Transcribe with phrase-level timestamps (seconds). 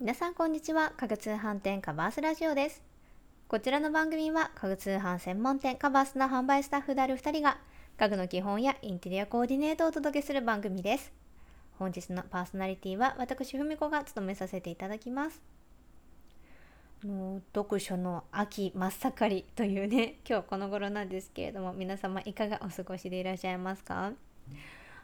[0.00, 0.92] 皆さんこんにちは。
[0.96, 2.84] 家具通販店カバースラジオです。
[3.48, 7.58] こちらの番組は家具通販専門店カバースの販売スタッフである2人が
[7.96, 11.12] 家具の基本やインテリアコーディネートをお届けする番組です。
[11.80, 15.42] 本日のパーソナリティは私ふみこが務めさせていただきます。
[17.04, 24.12] もう読書の秋真っ盛りというね今日この頃なんですけれども皆様いかがお過ごしでいらっしゃいますか？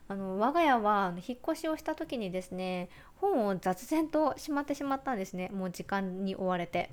[0.07, 6.91] あの我が家は引っ越しをした時にですね本を雑然としまってしまったんですねもう時間に追われて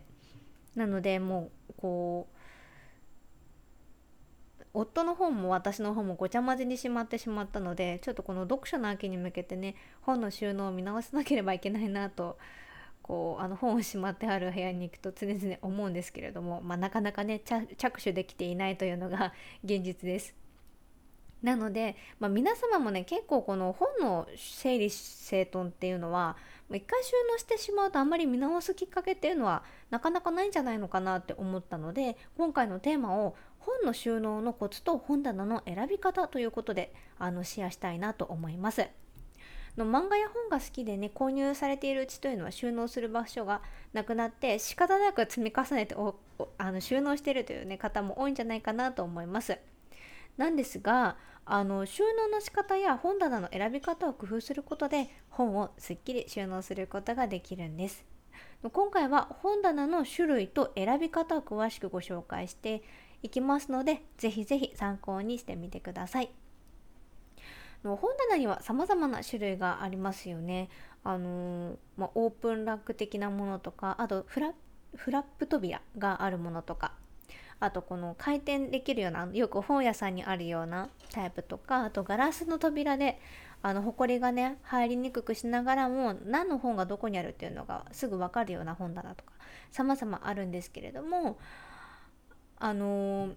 [0.75, 2.37] なのでもうこう
[4.73, 12.37] 夫の本も私の本もごちゃ混ぜにしまってしまったのでちょっとこの読書の秋に向けてね本の収納を見直さなければいけないなと
[13.01, 17.41] こうあの本をしまってある部屋に行くと常々思うんですけれども、まあ、なかなかね
[17.77, 19.33] 着手できていないというのが
[19.65, 20.40] 現実です。
[21.41, 26.37] なので、まあ、皆様もね結構この本の整理整頓っていうのは
[26.69, 38.87] 一回収納してしまうとあんまり見直すきっかけっていうのはなかなかないんじゃないのかなって思ったので今回のテーマを本の収納のコツと本棚の選び方ということであのシェアしたいなと思います。
[39.77, 43.61] の漫画や本が好きでね購入されているうちというのは収納する場所が
[43.93, 45.95] なくなって仕方なく積み重ねて
[46.57, 49.57] あの収納しているという、ね、方も多いんじゃないかなと思います。
[50.37, 58.05] なんですがあの収納の仕方や本棚の選び方を工夫することで本をすっきり収納することができるんです。
[58.71, 62.83] 今回は本棚の種類と選び方を詳しくご紹介して
[63.23, 66.31] いきますのでぜひぜひ参考にしてみてください。
[67.83, 67.97] 本
[68.29, 70.69] 棚には様々な種類がありますよね。
[71.03, 76.93] あのー、まあ、オープンラック的なものとかあとフラップ扉があるものとか
[77.61, 83.19] あとこの回転できるようなよく本屋さんにあるようなタイプとかあとガラスの扉で
[83.61, 89.31] あの埃がね入りにくくしながらも何の本がどこにあるっていうのがすぐ分かるような本棚とか
[89.71, 91.37] 様々あるんですけれども
[92.57, 93.33] あのー、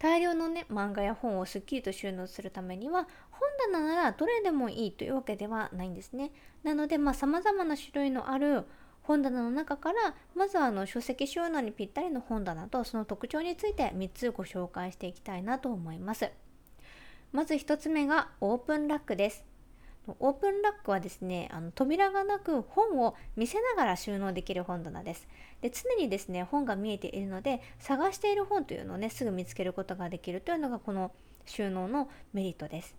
[0.00, 6.32] 大量のね漫画や本をすっきりと収納するためには本棚ならどれでもいいというわけではないんですね。
[6.64, 8.64] なのでまあ様々な種類のある
[9.08, 16.30] 本棚の中からまずはあの書籍収納にぴったりの本棚とその特徴について3つご紹介していきたいなと思います。
[17.32, 19.46] まず1つ目がオープンラックです。
[20.18, 25.28] オープンラックはですねあの扉がなく本を見せながら収納できる本棚です
[25.60, 31.12] で常にですね本が見えているので探している本というのをねすぐ見つけることができるというのがこの
[31.44, 32.96] 収納のメリットです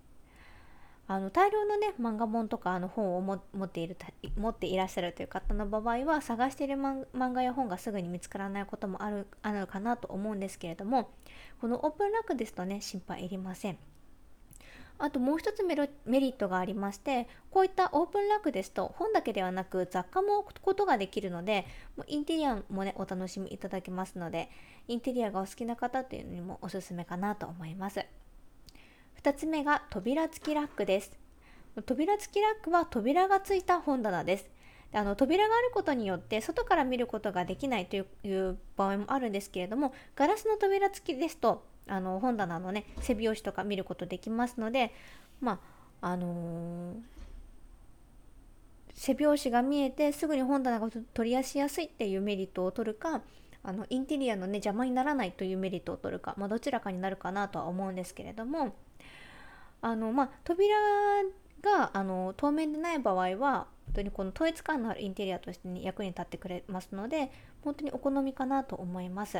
[1.11, 3.97] あの大量のね漫画本とかあの本を持っている
[4.37, 11.09] 持っていらっしゃるという方の場合は探している漫画や本がすぐに見つからないこともあるあるかなと思うんですけれども
[11.61, 13.79] このオープンラックですとね心配いりません。
[14.99, 21.65] あともう一つメリットがありましてこういったオープンラックですと本だけではなく雑貨も置くことができるので
[22.07, 24.49] インテリアもねお楽しみいただけますので
[24.89, 28.05] インテリアがお好きな方というのにもおすすめかなと思います。
[29.21, 31.11] 2つ目が扉付きラックです。
[31.85, 34.49] 扉付きラックは扉がついた本棚です。
[34.93, 44.91] あの扉があることによって外から見ることができないという場合もあるんですけれどもガラスの扉付きですとあの本棚のね背表紙とか見ることできますので
[45.41, 45.59] ま
[46.01, 46.97] ああのー、
[48.95, 53.21] 背表紙が見えてすぐに本棚が取り出しやすいっていうメリットを取るか
[53.61, 58.73] あのインテリアのね邪魔にならないというメリットを取るか、まあ、どちらかになるかなとは思うんですけれども
[59.81, 60.75] あのまあ扉
[61.61, 67.31] があの透明でない場合は本当にこの統一感のあるインテリアとして、ね、役に立ってくれますので
[67.63, 69.33] 本当にお好みかなと思います。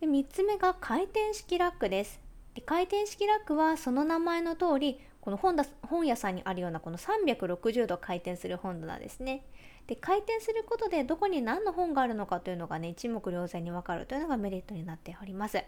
[0.00, 2.20] で3つ目が回転式ラックです。
[2.54, 9.44] で回転式ラックはその名前の通りこの本だ本屋さんにあるようなこの360度回転する本棚ですね。
[9.86, 15.64] で回転することでどこに何の本があるのかというのがね一目瞭然にわかるというのがメリットになっております。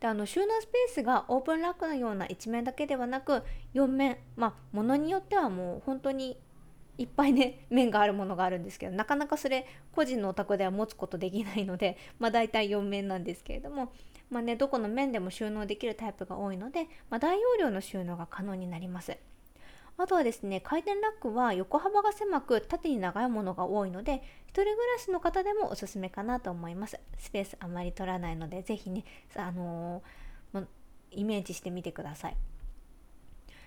[0.00, 3.42] であの収納スペースがオープンラックのような一面だけではなく
[3.74, 6.38] 4面まあものによってはもう本当に
[6.98, 13.92] いっぱいね 面があるものがあるんですけどなかなかそれ個人のお宅では持つことできないので まあ大体4面なんですけれども
[14.30, 19.16] まあねどこの面でも収納できるタイプが多いので、まあ、大容量の収納が可能になります。
[20.00, 26.98] あとはですね回転ラックは横幅が狭く縦に長いものが多いので一人暮らしの方でもおすすめかなと思います。
[27.18, 29.04] スペースあまり取らないので是非ね
[29.36, 30.66] あのー、
[31.10, 32.36] イメージしてみてください。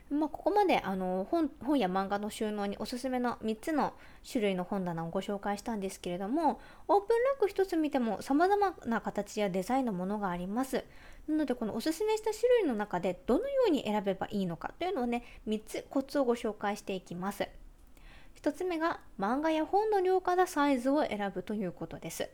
[0.10, 3.94] まあ、ここまであの本本や漫画の収納におすすめの3つの
[4.30, 10.84] 種類の本棚をご紹介したんですけれどもオープンラック1つ見ても様々な形やデザインのものがあります。
[11.28, 17.48] なのでこのおすすめした種類の中でどのように選べばいいのかというのをね3つコツをご紹介していきます。
[18.42, 22.30] 1つ目が漫画や本の量からサイズを選ぶということです。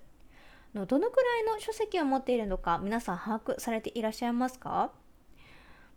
[0.74, 4.92] のどのくらいの書籍を持っているのか皆さん把握されていらっしゃいますか？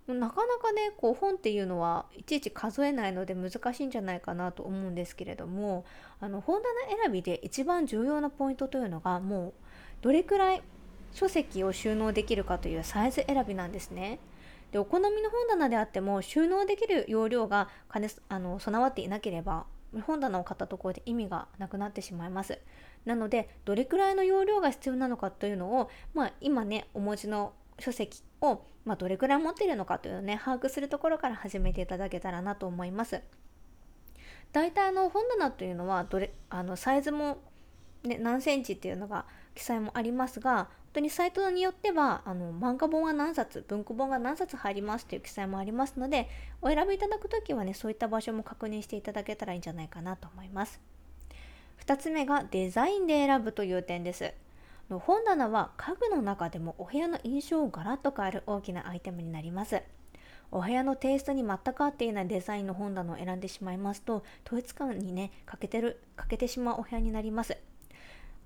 [0.07, 5.85] なかなかねこう本っていうのはいちいち数えないので難しいんじゃないかなと思うんですけれども
[6.21, 9.53] あの本棚選びで一番重要なポイントというのがもう
[10.01, 10.63] どれくらい
[11.13, 14.19] 書籍を収納できるかというサイズ選びなんですね。
[14.73, 19.67] でお好みの本棚であっても収納できる容量が兼ねあの備わっていなければ
[20.07, 22.61] 本棚を買ったところで意味がなくなってしまいます。
[23.05, 33.23] なのでどれくらいの容量が必要なのかというのを、まあ、今ねお持ちの書籍を、まあ、どれくらい持っているのかというのをね把握するところから始めていただけたらなと思います。
[34.53, 37.39] 大体の本棚というのはどれあのサイズも、
[38.03, 39.25] ね、何センチっていうのが
[39.55, 46.29] 記載もありますが当にサイトによってはあの漫画本が何冊文庫本が何冊入りますという記載もありますので
[46.61, 50.81] お選びいただく時はねそういった場所も確認していただけたらいいんじゃないかなと思います。
[51.87, 54.33] 2つ目がデザインで選ぶという点です。
[54.89, 59.83] 本棚は家具の中でもお部屋の印象をガラッと変える大きなアイテムになります。
[60.53, 67.57] お部屋のテイストに全く合っていないデザインの本棚を選んでしまいますと統一感にね欠けてる欠けてしまうお部屋になります。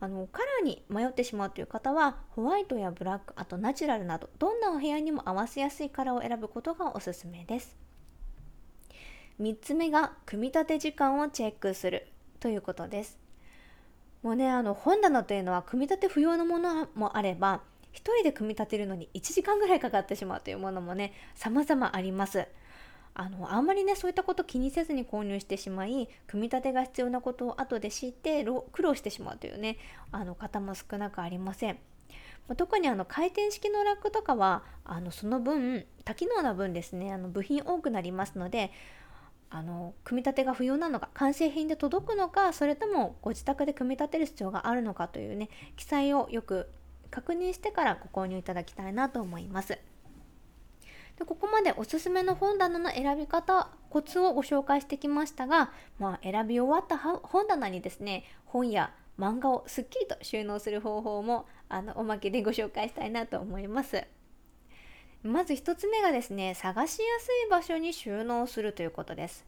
[0.00, 7.76] あのカラーに迷ってしまうという方はホワイトやブラックあとナチュラルなどどんなお部屋にも合わせやすいカラーを選ぶことがおすすめです。
[9.40, 12.06] 3つ目が組み立て時間をチェックする
[12.38, 13.18] ということです。
[14.22, 17.62] もうねあの本棚というのは組み立て不要のものもあれば
[17.92, 22.46] 1人で組み立てるのに1時間ぐらいかかってしまうというものもね様々あります。
[23.14, 29.78] あのあんまりねそういったこと気にせずに購入してしまい組み立てが必要なことを後で知って苦労してしまうというね
[30.10, 31.78] あの方も少なくありません。
[32.58, 38.70] 特にあの回転式のラックとかはあのその分多機能な分ですねあの部品多くなりますので
[39.48, 46.68] あの組み立てが不要なのか完成品で届くのかそれともご自宅で組み立てる必要があるのかというね記載をよく
[47.10, 49.78] 確認してからご購入いただきたいなと思います。
[51.18, 64.04] でここまでおすすめの本棚の選び方コツをご紹介してきましたが、まあ、選び終わった本棚にですね本や漫画をすっきりと収納する方法もあのおまけでご紹介したいなと思います。
[65.22, 69.46] まず1つ目がですね探しやすい場所に収納するということです。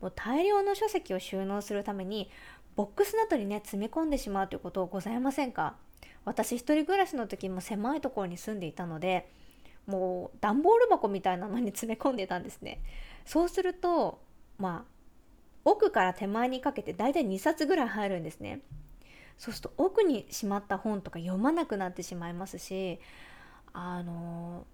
[0.00, 2.30] もう大量の書籍を収納するために
[2.76, 5.74] ボックスなどにね詰め込んでしまうということございませんか？
[6.24, 9.30] 私一人暮らしの時も狭いところに住んでいたので
[9.88, 12.80] もう段ボール箱みたいなのに詰め込んでたんですね。
[13.24, 14.20] そうすると
[14.58, 14.98] まあ
[15.64, 18.60] 奥から手前にかけてだいたい2冊ぐらい入るんですね。
[19.38, 22.98] そうすると奥にしまった本とか読まなくなってしまいますし
[23.72, 24.66] あの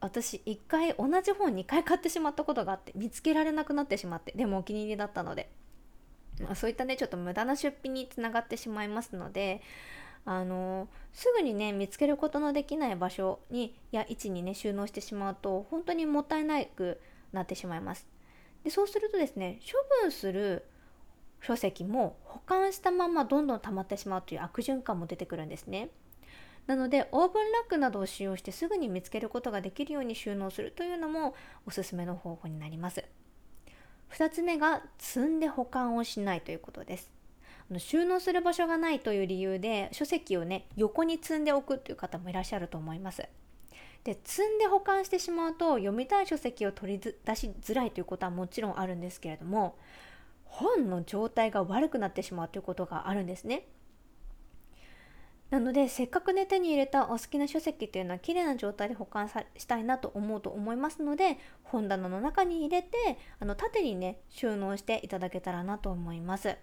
[0.00, 5.50] 私1回同じ本2回買ってしまったことがあって見つけられなくなってしまってでもお気に入りだったので、
[6.40, 9.60] まあ、そういったねちょっと無駄な出費につながってしまいますので
[10.30, 17.00] あのすぐにね見つけることのできない場所にや位置にね収納してしまうと本当にもったいなく
[17.32, 18.06] なってしまいます。
[18.62, 20.66] でそうするとですね処分する
[21.40, 25.88] 書籍も保管したままどんどん溜まってしまうという悪循環も出てくるんですね。
[26.66, 31.34] なのでオーブンラックなどを使用してすぐに見つけることができるように収納するというのも
[31.64, 33.02] おすすめの方法になります。
[34.10, 37.17] 2つ目が積んで保管をしないということです。
[37.76, 43.28] 収納する場所がないという理由で書籍をね横に積んでおくという方もいらっしゃると思います。
[44.04, 49.76] で積んで保管してしまうと読みたい書籍を取り出しづらいということはもちろんあるんですけれども
[50.44, 53.66] 本の状態が悪くなってしまうということがあるんですね。
[55.50, 66.56] なのでせっかくね手に入れたお好きな書籍っていうのは綺麗な状態で保管したいなと思うと思いますので本棚の中に入れてあの縦にね収納していただけたらなと思います。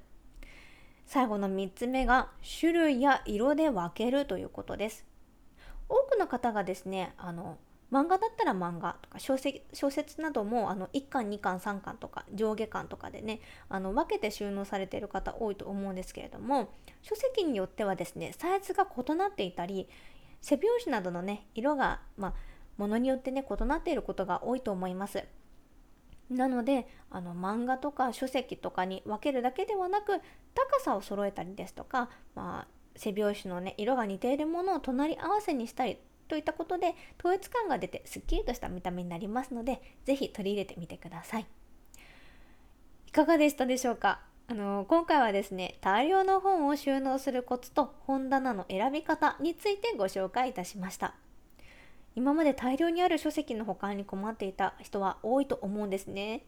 [1.05, 5.05] 最後の3つ目が種類や色で分けるということです。
[5.87, 7.57] 多くの方がですねあの
[7.91, 19.87] 漫画だったら漫画とか小説小説などもあの1巻2巻3巻とか上下巻とかでねあの分けて収納されている方多いと思うんですけれども書籍によってはですねサイズが異なっていたり
[20.41, 22.33] 背表紙などのね色がまあ
[22.77, 25.23] ものによってね異なっていることが多いと思います。
[26.29, 30.13] なのであの漫画とか書籍とかに分けるだけではなく
[30.53, 41.45] 高さを揃えたりですとか、まあ、背表紙のね色が似ているものを隣り合わせにしたりといったことで統一感が出てすっきりとした見た目になりますので是非取り入れてみてください。
[43.07, 44.21] いかがでしたでしょうか？
[44.47, 51.13] あの今回はですね大量の本を収納するコツと本棚の選び方についてご紹介いたしました。
[52.15, 56.45] 今まで大量にある書籍の保管に困っていた人は多いと思うんですね。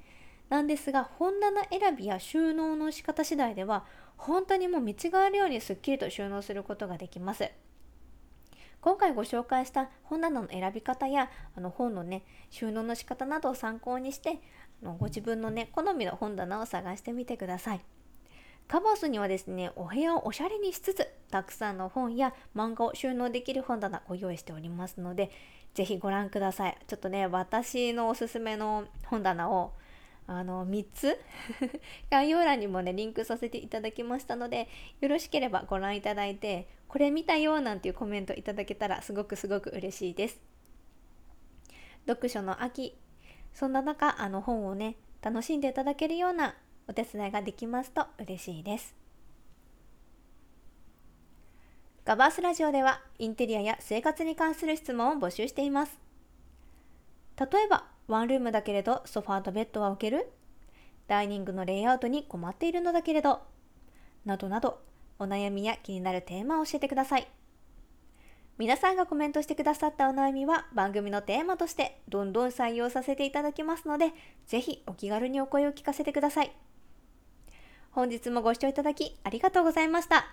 [0.50, 7.52] なんですが本棚選びや収納の仕方次第では本当にもう見違えるようにすっきりと収納することができます
[8.80, 14.40] 今回ご紹介した本棚の選び方やあの本のね収納の仕方などを参考にして
[14.82, 17.82] あのご自分のね好みの本棚を探してみてください
[18.68, 25.32] カバースにはですねお部屋をおしゃれにしつつたくさんの本や漫画を収納できる本棚ご用意しておりますので
[25.74, 26.78] ぜひご覧ください。
[26.88, 29.74] ちょっとね私のおすすめの本棚を
[30.26, 31.18] あの3つ？
[32.10, 34.68] 概要欄にもねリンクさせていただきましたので
[35.00, 40.42] よろしければご覧いただいてこれ見たよなんていうコメントいただけたらすごくすごく嬉しいです。
[42.06, 42.98] 読書の秋。
[43.54, 46.56] そんな中あの本をね楽しんでいただけるような
[46.88, 48.96] お手伝いができますと嬉しいです。
[52.06, 56.00] ガバースラジオではインテリアや生活に関する質問を募集しています。
[57.38, 60.32] 例えばワンルームだけれどソファーとベッドは置ける。
[61.08, 63.41] ダイニングのレイアウトに困っているのだけれど。
[64.25, 64.82] などなど
[65.20, 67.27] お悩みや気になるテーマを教えてください。
[68.58, 74.13] 皆さんがコメントしてくださったお悩みは番組のテーマとしてどんどん採用させていただきますので
[74.48, 76.51] ぜひお気軽にお声を聞かせてください。
[77.98, 80.27] 本日もご視聴いただきありがとうございました。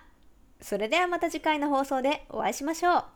[0.61, 3.14] それではまた次回の放送でお会いしましょう。